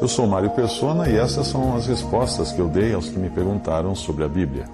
[0.00, 3.30] Eu sou Mário Persona e essas são as respostas que eu dei aos que me
[3.30, 4.64] perguntaram sobre a Bíblia.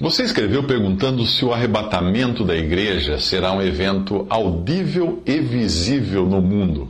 [0.00, 6.40] Você escreveu perguntando se o arrebatamento da igreja será um evento audível e visível no
[6.40, 6.88] mundo.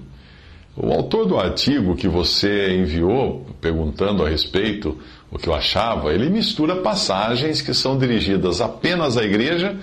[0.77, 4.99] O autor do artigo que você enviou, perguntando a respeito
[5.31, 9.77] o que eu achava, ele mistura passagens que são dirigidas apenas à igreja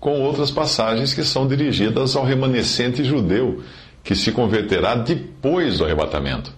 [0.00, 3.62] com outras passagens que são dirigidas ao remanescente judeu,
[4.06, 6.54] que se converterá depois do arrebatamento.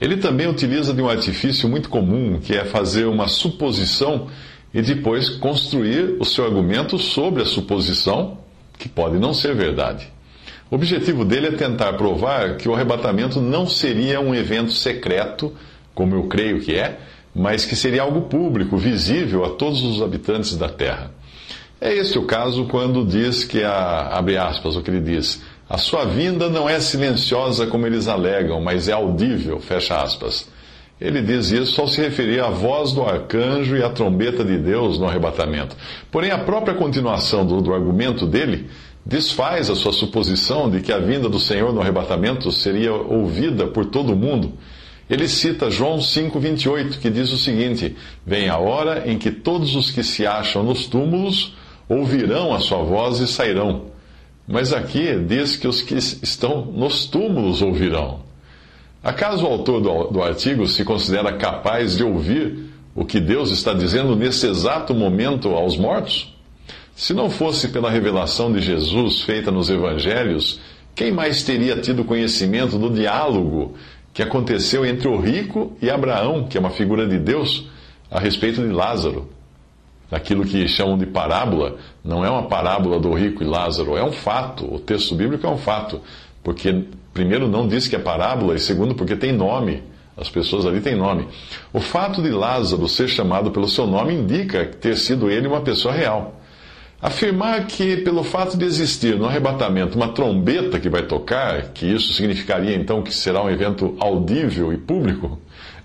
[0.00, 4.26] Ele também utiliza de um artifício muito comum, que é fazer uma suposição
[4.74, 8.38] e depois construir o seu argumento sobre a suposição,
[8.76, 10.08] que pode não ser verdade.
[10.68, 15.52] O objetivo dele é tentar provar que o arrebatamento não seria um evento secreto,
[15.94, 16.98] como eu creio que é,
[17.32, 21.12] mas que seria algo público, visível a todos os habitantes da terra.
[21.80, 25.78] É este o caso quando diz que a, abre aspas, o que ele diz, a
[25.78, 30.46] sua vinda não é silenciosa como eles alegam, mas é audível, fecha aspas.
[31.00, 34.98] Ele diz isso ao se referir à voz do arcanjo e à trombeta de Deus
[34.98, 35.74] no arrebatamento.
[36.10, 38.68] Porém, a própria continuação do, do argumento dele
[39.04, 43.86] desfaz a sua suposição de que a vinda do Senhor no arrebatamento seria ouvida por
[43.86, 44.52] todo mundo.
[45.08, 49.90] Ele cita João 5,28, que diz o seguinte: Vem a hora em que todos os
[49.90, 51.56] que se acham nos túmulos
[51.88, 53.91] ouvirão a sua voz e sairão.
[54.52, 58.20] Mas aqui diz que os que estão nos túmulos ouvirão.
[59.02, 63.72] Acaso o autor do, do artigo se considera capaz de ouvir o que Deus está
[63.72, 66.36] dizendo nesse exato momento aos mortos?
[66.94, 70.60] Se não fosse pela revelação de Jesus feita nos evangelhos,
[70.94, 73.74] quem mais teria tido conhecimento do diálogo
[74.12, 77.70] que aconteceu entre o rico e Abraão, que é uma figura de Deus,
[78.10, 79.30] a respeito de Lázaro?
[80.12, 84.12] Aquilo que chamam de parábola, não é uma parábola do rico e Lázaro, é um
[84.12, 84.72] fato.
[84.72, 86.02] O texto bíblico é um fato.
[86.44, 89.82] Porque, primeiro, não diz que é parábola, e segundo, porque tem nome.
[90.14, 91.26] As pessoas ali têm nome.
[91.72, 95.94] O fato de Lázaro ser chamado pelo seu nome indica ter sido ele uma pessoa
[95.94, 96.38] real.
[97.00, 102.12] Afirmar que, pelo fato de existir no arrebatamento uma trombeta que vai tocar, que isso
[102.12, 105.40] significaria então que será um evento audível e público,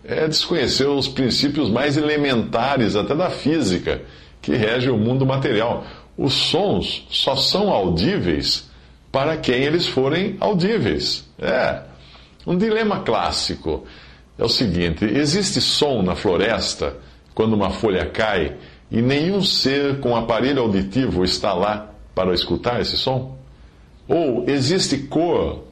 [0.08, 4.02] é desconhecer os princípios mais elementares até da física
[4.42, 5.86] que rege o mundo material.
[6.18, 8.70] Os sons só são audíveis
[9.12, 11.28] para quem eles forem audíveis.
[11.38, 11.82] É.
[12.46, 13.86] Um dilema clássico
[14.40, 16.96] é o seguinte: existe som na floresta
[17.36, 18.56] quando uma folha cai
[18.90, 23.38] e nenhum ser com aparelho auditivo está lá para escutar esse som?
[24.08, 25.66] Ou existe cor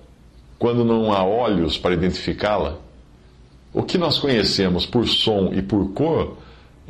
[0.60, 2.85] quando não há olhos para identificá-la?
[3.76, 6.38] O que nós conhecemos por som e por cor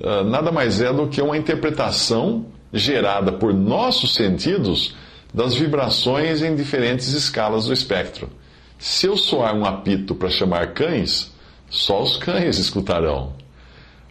[0.03, 4.95] ah, nada mais é do que uma interpretação gerada por nossos sentidos
[5.33, 8.29] das vibrações em diferentes escalas do espectro.
[8.77, 11.33] Se eu soar um apito para chamar cães,
[11.71, 13.33] só os cães escutarão.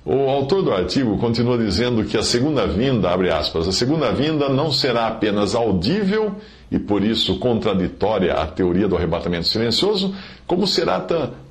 [0.05, 4.49] O autor do artigo continua dizendo que a segunda vinda, abre aspas, a segunda vinda
[4.49, 6.35] não será apenas audível
[6.71, 10.13] e por isso contraditória à teoria do arrebatamento silencioso,
[10.45, 10.99] como será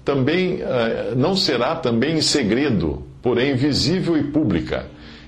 [0.03, 4.85] também, uh, não será também em segredo, porém visível e pública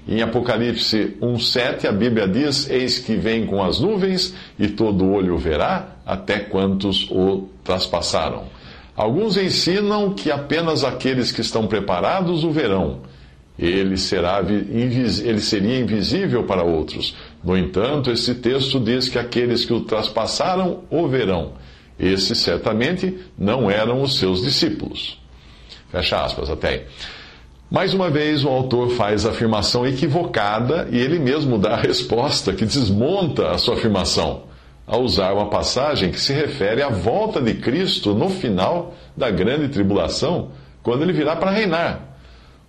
[0.08, 5.38] em Apocalipse 1,7, a Bíblia diz: Eis que vem com as nuvens, e todo olho
[5.38, 8.44] verá, até quantos o traspassaram.
[8.96, 13.00] Alguns ensinam que apenas aqueles que estão preparados o verão.
[13.58, 17.16] Ele, será, ele seria invisível para outros.
[17.44, 21.54] No entanto, esse texto diz que aqueles que o traspassaram o verão.
[22.00, 25.20] Esses certamente não eram os seus discípulos.
[25.90, 26.82] Fecha aspas até aí.
[27.72, 32.54] Mais uma vez, o autor faz a afirmação equivocada e ele mesmo dá a resposta
[32.54, 34.44] que desmonta a sua afirmação,
[34.86, 39.70] ao usar uma passagem que se refere à volta de Cristo no final da grande
[39.70, 40.52] tribulação,
[40.84, 42.18] quando ele virá para reinar.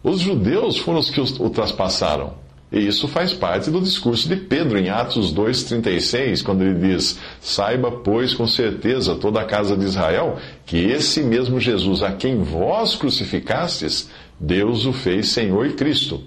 [0.03, 2.45] Os judeus foram os que o traspassaram.
[2.71, 7.91] E isso faz parte do discurso de Pedro em Atos 2,36, quando ele diz: Saiba,
[7.91, 12.96] pois, com certeza toda a casa de Israel, que esse mesmo Jesus a quem vós
[12.96, 16.23] crucificastes, Deus o fez Senhor e Cristo.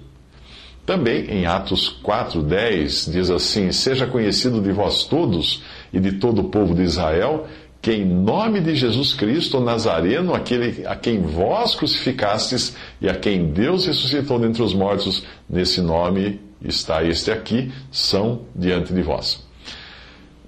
[0.86, 5.62] Também em Atos 4,10 diz assim: Seja conhecido de vós todos
[5.92, 7.46] e de todo o povo de Israel,
[7.80, 13.14] que em nome de Jesus Cristo, o Nazareno, aquele a quem vós crucificastes e a
[13.14, 19.42] quem Deus ressuscitou dentre os mortos, nesse nome está este aqui, são diante de vós.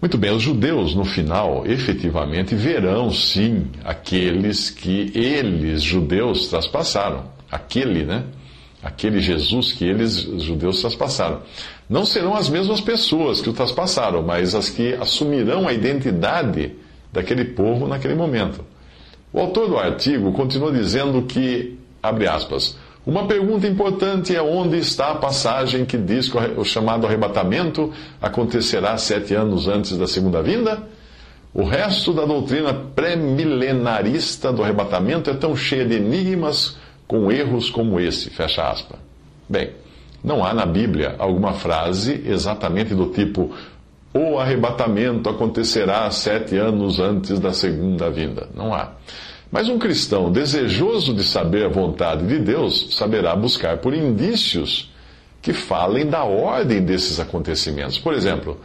[0.01, 8.05] Muito bem, os judeus, no final, efetivamente verão sim aqueles que eles, judeus, traspassaram aquele,
[8.05, 8.25] né?
[8.83, 11.43] Aquele Jesus que eles, os judeus, traspassaram.
[11.89, 16.73] Não serão as mesmas pessoas que o traspassaram, mas as que assumirão a identidade
[17.13, 18.65] daquele povo naquele momento.
[19.33, 25.11] O autor do artigo continua dizendo que, abre aspas, uma pergunta importante é onde está
[25.11, 30.83] a passagem que diz que o chamado arrebatamento acontecerá sete anos antes da segunda vinda?
[31.53, 36.77] O resto da doutrina pré-milenarista do arrebatamento é tão cheia de enigmas
[37.07, 38.99] com erros como esse, fecha aspas.
[39.49, 39.71] Bem,
[40.23, 43.51] não há na Bíblia alguma frase exatamente do tipo
[44.15, 48.49] o arrebatamento acontecerá sete anos antes da segunda vinda.
[48.55, 48.93] Não há.
[49.51, 54.91] Mas um cristão desejoso de saber a vontade de Deus saberá buscar por indícios
[55.41, 57.99] que falem da ordem desses acontecimentos.
[57.99, 58.59] Por exemplo,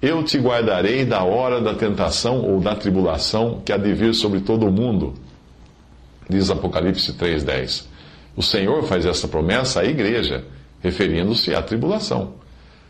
[0.00, 4.40] eu te guardarei da hora da tentação ou da tribulação que há de vir sobre
[4.40, 5.14] todo o mundo,
[6.28, 7.86] diz Apocalipse 3,10.
[8.36, 10.44] O Senhor faz essa promessa à igreja,
[10.82, 12.34] referindo-se à tribulação.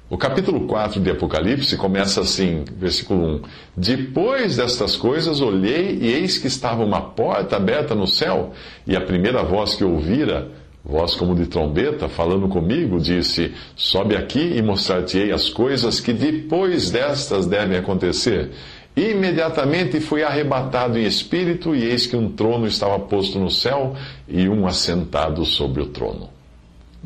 [0.09, 3.43] O capítulo 4 de Apocalipse começa assim, versículo 1:
[3.77, 8.53] Depois destas coisas olhei e eis que estava uma porta aberta no céu,
[8.87, 10.49] e a primeira voz que ouvira,
[10.85, 16.89] voz como de trombeta, falando comigo, disse: Sobe aqui e mostrar-te-ei as coisas que depois
[16.89, 18.53] destas devem acontecer.
[18.97, 23.97] Imediatamente fui arrebatado em espírito, e eis que um trono estava posto no céu
[24.29, 26.36] e um assentado sobre o trono.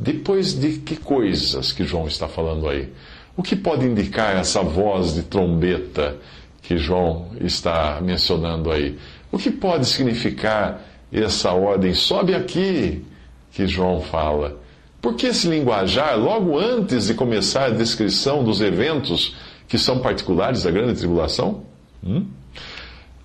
[0.02, 2.88] Depois de que coisas que João está falando aí?
[3.37, 6.17] O que pode indicar essa voz de trombeta
[6.62, 8.97] que João está mencionando aí?
[9.31, 10.82] O que pode significar
[11.12, 11.93] essa ordem?
[11.93, 13.05] Sobe aqui,
[13.52, 14.58] que João fala.
[15.02, 19.37] Por que esse linguajar logo antes de começar a descrição dos eventos
[19.69, 21.64] que são particulares da grande tribulação?
[22.03, 22.25] Hum?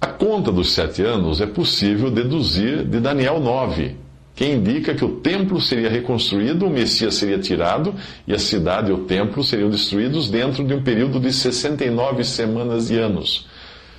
[0.01, 4.03] A conta dos sete anos é possível deduzir de Daniel 9
[4.35, 7.95] que indica que o templo seria reconstruído, o Messias seria tirado
[8.27, 12.89] e a cidade e o templo seriam destruídos dentro de um período de 69 semanas
[12.89, 13.47] de anos.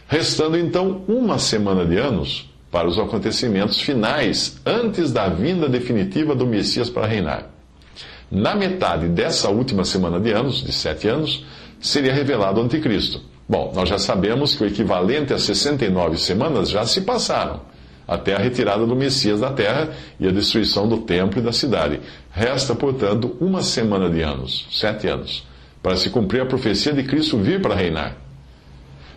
[0.06, 6.46] Restando então uma semana de anos para os acontecimentos finais antes da vinda definitiva do
[6.46, 7.50] Messias para reinar.
[8.30, 11.46] Na metade dessa última semana de anos, de sete anos,
[11.80, 13.22] seria revelado o Anticristo.
[13.48, 17.75] Bom, nós já sabemos que o equivalente a 69 semanas já se passaram
[18.06, 22.00] até a retirada do Messias da terra e a destruição do templo e da cidade.
[22.30, 25.46] Resta, portanto, uma semana de anos, sete anos,
[25.82, 28.16] para se cumprir a profecia de Cristo vir para reinar.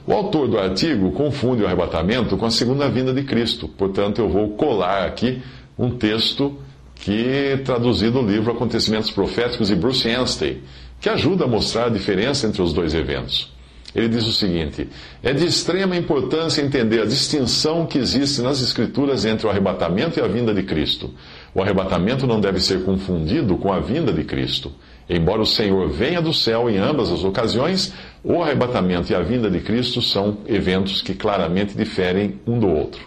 [0.07, 4.29] O autor do artigo confunde o arrebatamento com a segunda vinda de Cristo, portanto, eu
[4.29, 5.41] vou colar aqui
[5.77, 6.57] um texto
[6.95, 10.63] que traduzido no livro Acontecimentos Proféticos de Bruce Anstey,
[10.99, 13.51] que ajuda a mostrar a diferença entre os dois eventos.
[13.93, 14.87] Ele diz o seguinte:
[15.23, 20.21] é de extrema importância entender a distinção que existe nas Escrituras entre o arrebatamento e
[20.21, 21.13] a vinda de Cristo.
[21.53, 24.71] O arrebatamento não deve ser confundido com a vinda de Cristo.
[25.09, 27.91] Embora o Senhor venha do céu em ambas as ocasiões,
[28.23, 33.01] o arrebatamento e a vinda de Cristo são eventos que claramente diferem um do outro.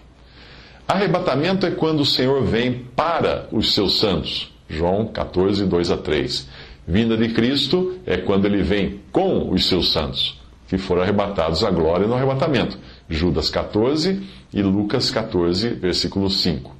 [0.88, 4.52] Arrebatamento é quando o Senhor vem para os seus santos.
[4.68, 6.48] João 14, 2 a 3.
[6.88, 10.41] Vinda de Cristo é quando ele vem com os seus santos
[10.72, 12.78] que foram arrebatados à glória no arrebatamento.
[13.06, 14.22] Judas 14
[14.54, 16.74] e Lucas 14, versículo 5.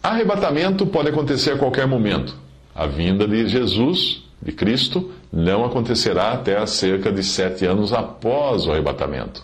[0.00, 2.36] Arrebatamento pode acontecer a qualquer momento.
[2.72, 8.70] A vinda de Jesus, de Cristo, não acontecerá até cerca de sete anos após o
[8.70, 9.42] arrebatamento.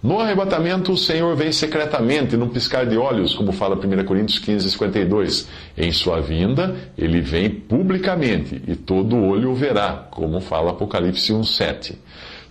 [0.00, 4.70] No arrebatamento, o Senhor vem secretamente, num piscar de olhos, como fala 1 Coríntios 15,
[4.70, 5.48] 52.
[5.76, 11.42] Em sua vinda, ele vem publicamente, e todo olho o verá, como fala Apocalipse 1,
[11.42, 11.98] 7.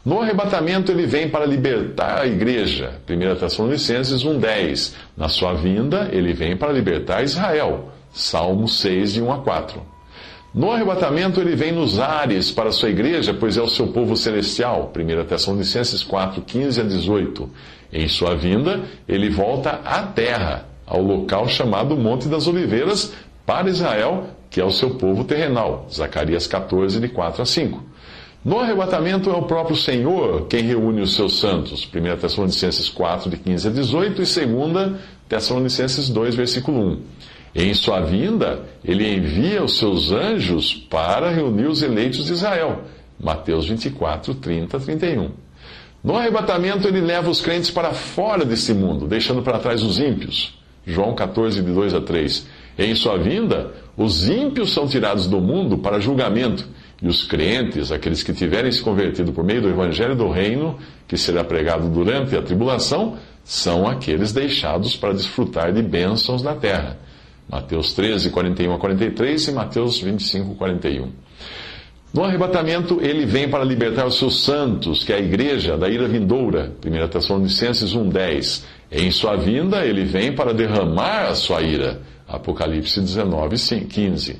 [0.03, 3.00] No arrebatamento, ele vem para libertar a igreja.
[3.08, 4.96] 1 Tessalonicenses 1,10.
[5.15, 7.91] Na sua vinda, ele vem para libertar Israel.
[8.12, 9.81] Salmo 6, de 1 a 4.
[10.55, 14.17] No arrebatamento, ele vem nos ares para a sua igreja, pois é o seu povo
[14.17, 14.91] celestial.
[14.93, 17.50] 1 Tessalonicenses 4, 15 a 18.
[17.93, 23.13] Em sua vinda, ele volta à terra, ao local chamado Monte das Oliveiras,
[23.46, 25.88] para Israel, que é o seu povo terrenal.
[25.93, 27.91] Zacarias 14, de 4 a 5.
[28.44, 31.88] No arrebatamento é o próprio Senhor quem reúne os seus santos.
[31.88, 37.02] 1 Tessalonicenses 4, de 15 a 18 e 2 Tessalonicenses 2, versículo 1.
[37.54, 42.82] Em sua vinda, ele envia os seus anjos para reunir os eleitos de Israel.
[43.20, 45.30] Mateus 24, 30 a 31.
[46.04, 50.60] No arrebatamento, ele leva os crentes para fora desse mundo, deixando para trás os ímpios.
[50.84, 52.48] João 14, de 2 a 3.
[52.80, 56.68] Em sua vinda, os ímpios são tirados do mundo para julgamento
[57.01, 60.77] e os crentes, aqueles que tiverem se convertido por meio do evangelho do reino,
[61.08, 67.00] que será pregado durante a tribulação, são aqueles deixados para desfrutar de bênçãos na terra.
[67.50, 71.10] Mateus 13, 41 a 43 e Mateus 25, 41.
[72.13, 76.08] No arrebatamento, ele vem para libertar os seus santos, que é a igreja, da ira
[76.08, 76.74] vindoura.
[76.86, 78.63] 1 Tessalonicenses 1,10.
[78.91, 82.01] Em sua vinda, ele vem para derramar a sua ira.
[82.27, 83.55] Apocalipse 19,
[83.86, 84.39] 15.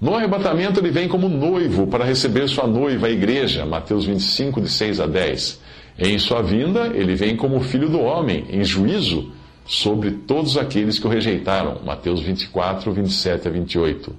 [0.00, 3.66] No arrebatamento, ele vem como noivo para receber sua noiva, a igreja.
[3.66, 5.60] Mateus 25, de 6 a 10.
[5.98, 9.30] Em sua vinda, ele vem como filho do homem, em juízo
[9.66, 11.82] sobre todos aqueles que o rejeitaram.
[11.84, 14.16] Mateus 24, 27 a 28.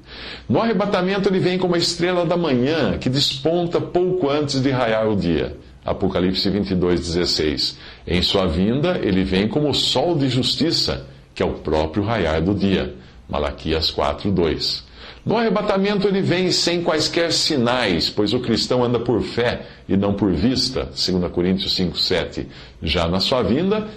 [0.48, 5.10] No arrebatamento, ele vem como a estrela da manhã, que desponta pouco antes de raiar
[5.10, 5.58] o dia.
[5.84, 7.78] Apocalipse 22, 16.
[8.06, 12.40] Em sua vinda, ele vem como o sol de justiça, que é o próprio raiar
[12.40, 12.94] do dia.
[13.28, 14.90] Malaquias 4, 2.
[15.24, 20.13] No arrebatamento ele vem sem quaisquer sinais, pois o cristão anda por fé e não
[20.13, 22.48] por vista, 2 Coríntios 5, 7.
[22.82, 23.88] Já na sua vinda,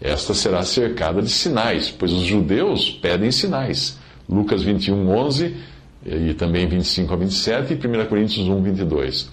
[0.00, 3.98] esta será cercada de sinais, pois os judeus pedem sinais.
[4.28, 5.54] Lucas 21, 11
[6.06, 9.30] e também 25 a 27 e 1 Coríntios 1, 22.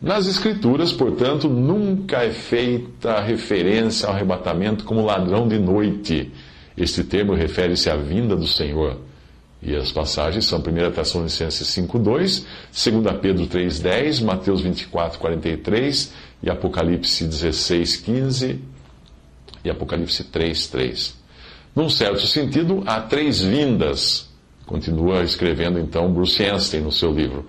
[0.00, 6.30] Nas Escrituras, portanto, nunca é feita referência ao arrebatamento como ladrão de noite.
[6.76, 8.98] Este termo refere-se à vinda do Senhor.
[9.62, 17.24] E as passagens são 1 Tessalonicenses 5.2, 2 Pedro 3.10, Mateus 24, 43 e Apocalipse
[17.24, 18.60] 16, 15
[19.64, 21.16] e Apocalipse 3, 3.
[21.76, 24.28] Num certo sentido, há três vindas,
[24.66, 27.46] continua escrevendo então Bruce Einstein no seu livro.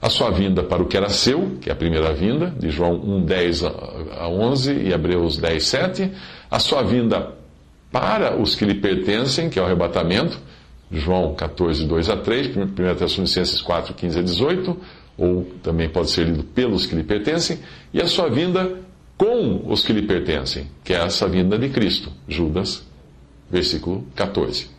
[0.00, 2.94] A sua vinda para o que era seu, que é a primeira vinda, de João
[2.94, 6.12] 1, 10 a 11 e Hebreus 10, 7.
[6.48, 7.32] A sua vinda
[7.90, 10.38] para os que lhe pertencem, que é o arrebatamento,
[10.90, 12.66] João 14, 2 a 3, 1
[12.96, 14.76] Tessalonicenses 4, 15 a 18,
[15.16, 17.58] ou também pode ser lido pelos que lhe pertencem,
[17.92, 18.80] e a sua vinda
[19.16, 22.12] com os que lhe pertencem, que é essa vinda de Cristo.
[22.28, 22.86] Judas,
[23.50, 24.77] versículo 14.